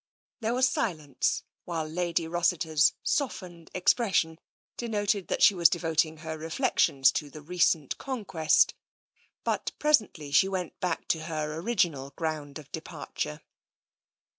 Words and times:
There 0.39 0.55
was 0.55 0.67
silence, 0.67 1.43
while 1.65 1.85
Lady 1.87 2.27
Rossiter's 2.27 2.93
softened 3.03 3.69
expression 3.75 4.39
denoted 4.75 5.27
that 5.27 5.43
she 5.43 5.53
was 5.53 5.69
devoting 5.69 6.17
her 6.17 6.39
reflec 6.39 6.79
tions 6.79 7.11
to 7.11 7.29
the 7.29 7.43
recent 7.43 7.99
conquest. 7.99 8.73
But 9.43 9.73
presently 9.77 10.31
she 10.31 10.47
went 10.49 10.79
back 10.79 11.07
to 11.09 11.25
her 11.25 11.53
original 11.59 12.13
ground 12.15 12.57
of 12.57 12.71
departure. 12.71 13.41